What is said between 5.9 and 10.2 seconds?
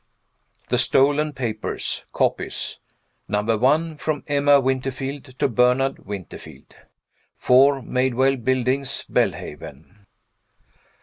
Winterfield. 4 Maidwell Buildings, Belhaven.